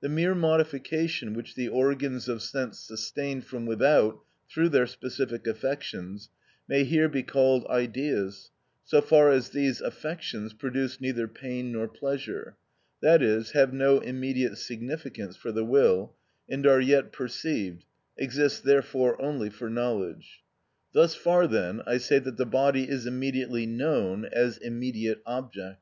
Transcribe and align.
The 0.00 0.08
mere 0.08 0.34
modification 0.34 1.34
which 1.34 1.54
the 1.54 1.68
organs 1.68 2.28
of 2.28 2.42
sense 2.42 2.80
sustain 2.80 3.42
from 3.42 3.64
without 3.64 4.18
through 4.50 4.70
their 4.70 4.88
specific 4.88 5.46
affections, 5.46 6.30
may 6.66 6.82
here 6.82 7.08
be 7.08 7.22
called 7.22 7.64
ideas, 7.68 8.50
so 8.84 9.00
far 9.00 9.30
as 9.30 9.50
these 9.50 9.80
affections 9.80 10.52
produce 10.52 11.00
neither 11.00 11.28
pain 11.28 11.70
nor 11.70 11.86
pleasure, 11.86 12.56
that 13.02 13.22
is, 13.22 13.52
have 13.52 13.72
no 13.72 14.00
immediate 14.00 14.56
significance 14.56 15.36
for 15.36 15.52
the 15.52 15.64
will, 15.64 16.12
and 16.48 16.66
are 16.66 16.80
yet 16.80 17.12
perceived, 17.12 17.84
exist 18.18 18.64
therefore 18.64 19.22
only 19.22 19.48
for 19.48 19.70
knowledge. 19.70 20.40
Thus 20.92 21.14
far, 21.14 21.46
then, 21.46 21.82
I 21.86 21.98
say 21.98 22.18
that 22.18 22.36
the 22.36 22.44
body 22.46 22.88
is 22.88 23.06
immediately 23.06 23.66
known, 23.66 24.28
is 24.32 24.56
immediate 24.58 25.22
object. 25.24 25.80